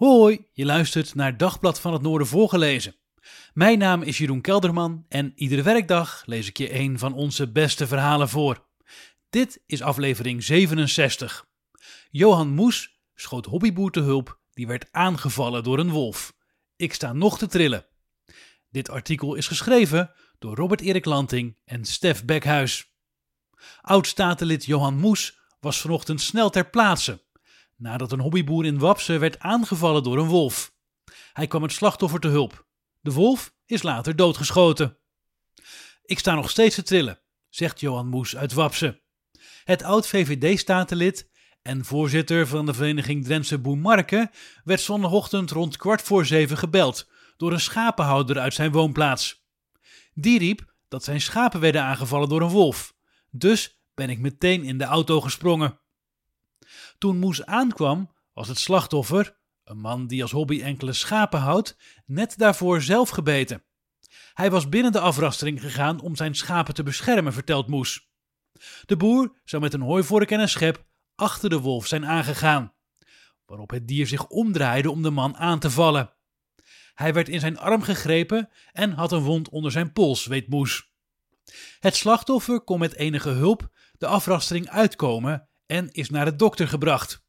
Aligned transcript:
Hoi, 0.00 0.46
je 0.52 0.64
luistert 0.64 1.14
naar 1.14 1.36
Dagblad 1.36 1.80
van 1.80 1.92
het 1.92 2.02
Noorden 2.02 2.26
voorgelezen. 2.26 2.94
Mijn 3.52 3.78
naam 3.78 4.02
is 4.02 4.18
Jeroen 4.18 4.40
Kelderman 4.40 5.04
en 5.08 5.32
iedere 5.34 5.62
werkdag 5.62 6.22
lees 6.26 6.48
ik 6.48 6.58
je 6.58 6.74
een 6.74 6.98
van 6.98 7.14
onze 7.14 7.52
beste 7.52 7.86
verhalen 7.86 8.28
voor. 8.28 8.66
Dit 9.30 9.62
is 9.66 9.82
aflevering 9.82 10.42
67. 10.44 11.46
Johan 12.10 12.48
Moes 12.48 13.00
schoot 13.14 13.46
hobbyboer 13.46 13.90
te 13.90 14.00
hulp 14.00 14.40
die 14.50 14.66
werd 14.66 14.88
aangevallen 14.90 15.62
door 15.62 15.78
een 15.78 15.90
wolf. 15.90 16.34
Ik 16.76 16.94
sta 16.94 17.12
nog 17.12 17.38
te 17.38 17.46
trillen. 17.46 17.86
Dit 18.70 18.90
artikel 18.90 19.34
is 19.34 19.46
geschreven 19.46 20.12
door 20.38 20.56
Robert 20.56 20.80
Erik 20.80 21.04
Lanting 21.04 21.56
en 21.64 21.84
Stef 21.84 22.24
Bekhuis. 22.24 22.94
Oud-statenlid 23.80 24.64
Johan 24.64 24.98
Moes 24.98 25.38
was 25.58 25.80
vanochtend 25.80 26.20
snel 26.20 26.50
ter 26.50 26.70
plaatse 26.70 27.28
nadat 27.80 28.12
een 28.12 28.20
hobbyboer 28.20 28.64
in 28.64 28.78
Wapse 28.78 29.18
werd 29.18 29.38
aangevallen 29.38 30.02
door 30.02 30.18
een 30.18 30.28
wolf. 30.28 30.74
Hij 31.32 31.46
kwam 31.46 31.62
het 31.62 31.72
slachtoffer 31.72 32.20
te 32.20 32.28
hulp. 32.28 32.66
De 33.00 33.12
wolf 33.12 33.54
is 33.66 33.82
later 33.82 34.16
doodgeschoten. 34.16 34.98
Ik 36.02 36.18
sta 36.18 36.34
nog 36.34 36.50
steeds 36.50 36.74
te 36.74 36.82
trillen, 36.82 37.20
zegt 37.48 37.80
Johan 37.80 38.08
Moes 38.08 38.36
uit 38.36 38.52
Wapse. 38.52 39.02
Het 39.64 39.82
oud-VVD-statenlid 39.82 41.30
en 41.62 41.84
voorzitter 41.84 42.46
van 42.46 42.66
de 42.66 42.74
vereniging 42.74 43.24
Drentse 43.24 43.58
Boemarken 43.58 44.30
werd 44.64 44.80
zondagochtend 44.80 45.50
rond 45.50 45.76
kwart 45.76 46.02
voor 46.02 46.26
zeven 46.26 46.56
gebeld 46.58 47.08
door 47.36 47.52
een 47.52 47.60
schapenhouder 47.60 48.38
uit 48.38 48.54
zijn 48.54 48.72
woonplaats. 48.72 49.44
Die 50.14 50.38
riep 50.38 50.74
dat 50.88 51.04
zijn 51.04 51.20
schapen 51.20 51.60
werden 51.60 51.82
aangevallen 51.82 52.28
door 52.28 52.42
een 52.42 52.48
wolf. 52.48 52.94
Dus 53.30 53.82
ben 53.94 54.10
ik 54.10 54.18
meteen 54.18 54.64
in 54.64 54.78
de 54.78 54.84
auto 54.84 55.20
gesprongen. 55.20 55.79
Toen 56.98 57.18
Moes 57.18 57.44
aankwam, 57.44 58.10
was 58.32 58.48
het 58.48 58.58
slachtoffer, 58.58 59.38
een 59.64 59.78
man 59.78 60.06
die 60.06 60.22
als 60.22 60.30
hobby 60.30 60.62
enkele 60.62 60.92
schapen 60.92 61.40
houdt, 61.40 61.76
net 62.06 62.38
daarvoor 62.38 62.82
zelf 62.82 63.08
gebeten. 63.08 63.64
Hij 64.34 64.50
was 64.50 64.68
binnen 64.68 64.92
de 64.92 65.00
afrastering 65.00 65.60
gegaan 65.60 66.00
om 66.00 66.16
zijn 66.16 66.34
schapen 66.34 66.74
te 66.74 66.82
beschermen, 66.82 67.32
vertelt 67.32 67.68
Moes. 67.68 68.08
De 68.84 68.96
boer 68.96 69.40
zou 69.44 69.62
met 69.62 69.74
een 69.74 69.80
hooivork 69.80 70.30
en 70.30 70.40
een 70.40 70.48
schep 70.48 70.84
achter 71.14 71.50
de 71.50 71.60
wolf 71.60 71.86
zijn 71.86 72.06
aangegaan, 72.06 72.74
waarop 73.46 73.70
het 73.70 73.88
dier 73.88 74.06
zich 74.06 74.26
omdraaide 74.26 74.90
om 74.90 75.02
de 75.02 75.10
man 75.10 75.36
aan 75.36 75.58
te 75.58 75.70
vallen. 75.70 76.12
Hij 76.94 77.12
werd 77.12 77.28
in 77.28 77.40
zijn 77.40 77.58
arm 77.58 77.82
gegrepen 77.82 78.48
en 78.72 78.92
had 78.92 79.12
een 79.12 79.22
wond 79.22 79.48
onder 79.48 79.70
zijn 79.70 79.92
pols, 79.92 80.26
weet 80.26 80.48
Moes. 80.48 80.92
Het 81.80 81.96
slachtoffer 81.96 82.60
kon 82.60 82.78
met 82.78 82.94
enige 82.94 83.28
hulp 83.28 83.70
de 83.98 84.06
afrastering 84.06 84.68
uitkomen 84.68 85.48
en 85.70 85.92
is 85.92 86.10
naar 86.10 86.24
de 86.24 86.36
dokter 86.36 86.68
gebracht. 86.68 87.24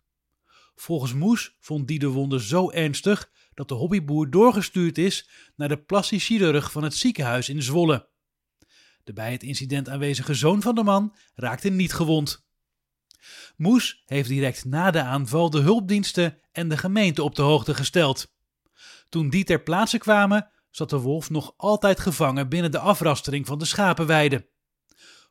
Volgens 0.76 1.14
Moes 1.14 1.56
vond 1.60 1.88
die 1.88 2.00
de 2.00 2.08
wonde 2.08 2.42
zo 2.42 2.72
ernstig 2.72 3.32
dat 3.54 3.68
de 3.68 3.74
hobbyboer 3.74 4.30
doorgestuurd 4.30 4.98
is 4.98 5.30
naar 5.56 5.68
de 5.68 5.78
plastisch 5.78 6.26
chirurg 6.26 6.72
van 6.72 6.84
het 6.84 6.96
ziekenhuis 6.96 7.50
in 7.50 7.62
Zwolle. 7.62 8.10
De 9.04 9.14
bij 9.14 9.32
het 9.32 9.44
incident 9.44 9.90
aanwezige 9.90 10.34
zoon 10.34 10.62
van 10.62 10.76
de 10.76 10.84
man 10.84 11.16
raakte 11.36 11.70
niet 11.70 11.94
gewond. 11.94 12.46
Moes 13.56 14.04
heeft 14.06 14.30
direct 14.30 14.66
na 14.66 14.92
de 14.92 15.02
aanval 15.02 15.50
de 15.50 15.60
hulpdiensten 15.60 16.38
en 16.52 16.70
de 16.70 16.78
gemeente 16.78 17.24
op 17.24 17.36
de 17.36 17.42
hoogte 17.42 17.74
gesteld. 17.74 18.34
Toen 19.10 19.30
die 19.30 19.44
ter 19.44 19.64
plaatse 19.64 19.98
kwamen, 19.98 20.52
zat 20.70 20.90
de 20.90 21.00
wolf 21.00 21.30
nog 21.30 21.54
altijd 21.58 22.00
gevangen 22.00 22.50
binnen 22.50 22.72
de 22.72 22.80
afrastering 22.80 23.46
van 23.46 23.60
de 23.60 23.66
schapenweide. 23.66 24.51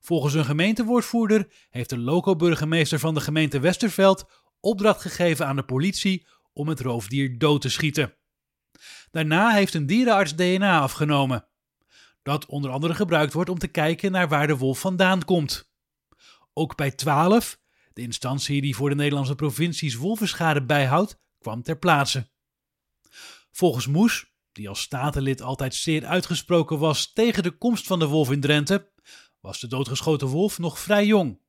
Volgens 0.01 0.35
een 0.35 0.45
gemeentewoordvoerder 0.45 1.49
heeft 1.71 1.91
de 1.91 1.99
loco-burgemeester 1.99 2.99
van 2.99 3.15
de 3.15 3.21
gemeente 3.21 3.61
Westerveld 3.61 4.31
opdracht 4.61 5.01
gegeven 5.01 5.47
aan 5.47 5.57
de 5.57 5.65
politie 5.65 6.27
om 6.53 6.69
het 6.69 6.81
roofdier 6.81 7.39
dood 7.39 7.61
te 7.61 7.69
schieten. 7.69 8.15
Daarna 9.11 9.51
heeft 9.51 9.75
een 9.75 9.87
dierenarts 9.87 10.35
DNA 10.35 10.81
afgenomen, 10.81 11.47
dat 12.23 12.47
onder 12.47 12.71
andere 12.71 12.95
gebruikt 12.95 13.33
wordt 13.33 13.51
om 13.51 13.59
te 13.59 13.69
kijken 13.69 14.13
naar 14.13 14.29
waar 14.29 14.47
de 14.47 14.57
wolf 14.57 14.81
vandaan 14.81 15.25
komt. 15.25 15.73
Ook 16.53 16.77
bij 16.77 16.91
12, 16.91 17.59
de 17.93 18.03
instantie 18.03 18.61
die 18.61 18.77
voor 18.77 18.89
de 18.89 18.95
Nederlandse 18.95 19.35
provincies 19.35 19.95
wolvenschade 19.95 20.65
bijhoudt, 20.65 21.19
kwam 21.39 21.63
ter 21.63 21.79
plaatse. 21.79 22.31
Volgens 23.51 23.87
Moes, 23.87 24.33
die 24.53 24.69
als 24.69 24.81
statenlid 24.81 25.43
altijd 25.43 25.75
zeer 25.75 26.07
uitgesproken 26.07 26.79
was 26.79 27.13
tegen 27.13 27.43
de 27.43 27.51
komst 27.51 27.87
van 27.87 27.99
de 27.99 28.07
wolf 28.07 28.31
in 28.31 28.41
Drenthe, 28.41 28.90
was 29.41 29.61
de 29.61 29.67
doodgeschoten 29.67 30.29
wolf 30.29 30.59
nog 30.59 30.79
vrij 30.79 31.07
jong. 31.07 31.41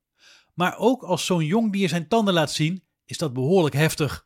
Maar 0.53 0.77
ook 0.77 1.03
als 1.03 1.25
zo'n 1.25 1.45
jong 1.45 1.71
dier 1.71 1.89
zijn 1.89 2.07
tanden 2.07 2.33
laat 2.33 2.51
zien, 2.51 2.83
is 3.05 3.17
dat 3.17 3.33
behoorlijk 3.33 3.75
heftig. 3.75 4.25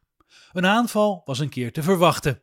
Een 0.51 0.65
aanval 0.65 1.21
was 1.25 1.39
een 1.39 1.49
keer 1.49 1.73
te 1.73 1.83
verwachten. 1.83 2.41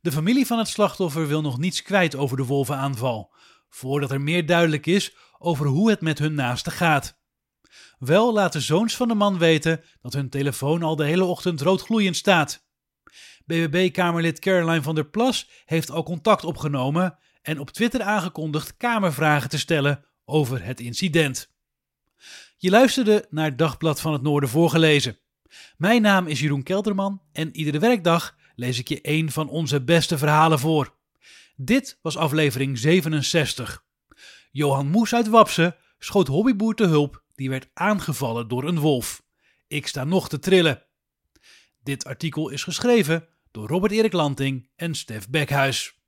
De 0.00 0.12
familie 0.12 0.46
van 0.46 0.58
het 0.58 0.68
slachtoffer 0.68 1.26
wil 1.26 1.40
nog 1.40 1.58
niets 1.58 1.82
kwijt 1.82 2.16
over 2.16 2.36
de 2.36 2.44
wolvenaanval, 2.44 3.34
voordat 3.68 4.10
er 4.10 4.20
meer 4.20 4.46
duidelijk 4.46 4.86
is 4.86 5.16
over 5.38 5.66
hoe 5.66 5.90
het 5.90 6.00
met 6.00 6.18
hun 6.18 6.34
naaste 6.34 6.70
gaat. 6.70 7.20
Wel 7.98 8.32
laten 8.32 8.62
zoons 8.62 8.96
van 8.96 9.08
de 9.08 9.14
man 9.14 9.38
weten 9.38 9.84
dat 10.00 10.12
hun 10.12 10.28
telefoon 10.28 10.82
al 10.82 10.96
de 10.96 11.04
hele 11.04 11.24
ochtend 11.24 11.60
roodgloeiend 11.60 12.16
staat. 12.16 12.66
BBB-Kamerlid 13.46 14.38
Caroline 14.38 14.82
van 14.82 14.94
der 14.94 15.08
Plas 15.08 15.50
heeft 15.64 15.90
al 15.90 16.02
contact 16.02 16.44
opgenomen 16.44 17.18
en 17.42 17.58
op 17.58 17.70
Twitter 17.70 18.02
aangekondigd 18.02 18.76
Kamervragen 18.76 19.48
te 19.48 19.58
stellen 19.58 20.04
over 20.24 20.64
het 20.64 20.80
incident. 20.80 21.50
Je 22.56 22.70
luisterde 22.70 23.26
naar 23.30 23.56
Dagblad 23.56 24.00
van 24.00 24.12
het 24.12 24.22
Noorden 24.22 24.48
voorgelezen. 24.48 25.18
Mijn 25.76 26.02
naam 26.02 26.26
is 26.26 26.40
Jeroen 26.40 26.62
Kelderman 26.62 27.22
en 27.32 27.56
iedere 27.56 27.78
werkdag 27.78 28.36
lees 28.54 28.78
ik 28.78 28.88
je 28.88 28.98
een 29.02 29.30
van 29.30 29.48
onze 29.48 29.82
beste 29.84 30.18
verhalen 30.18 30.58
voor. 30.58 30.94
Dit 31.56 31.98
was 32.02 32.16
aflevering 32.16 32.78
67. 32.78 33.84
Johan 34.50 34.86
Moes 34.86 35.14
uit 35.14 35.28
Wapse 35.28 35.76
schoot 35.98 36.26
hobbyboer 36.26 36.74
te 36.74 36.86
hulp 36.86 37.24
die 37.34 37.50
werd 37.50 37.68
aangevallen 37.74 38.48
door 38.48 38.64
een 38.64 38.78
wolf. 38.78 39.22
Ik 39.66 39.86
sta 39.86 40.04
nog 40.04 40.28
te 40.28 40.38
trillen. 40.38 40.82
Dit 41.82 42.04
artikel 42.04 42.48
is 42.48 42.62
geschreven 42.62 43.28
door 43.50 43.68
Robert 43.68 43.92
Erik 43.92 44.12
Lanting 44.12 44.68
en 44.76 44.94
Stef 44.94 45.28
Bekhuis. 45.28 46.00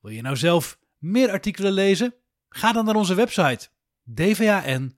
Wil 0.00 0.10
je 0.10 0.22
nou 0.22 0.36
zelf 0.36 0.78
meer 0.98 1.30
artikelen 1.30 1.72
lezen? 1.72 2.14
Ga 2.56 2.72
dan 2.72 2.84
naar 2.84 2.94
onze 2.94 3.14
website 3.14 3.68
dvan.nl. 4.04 4.94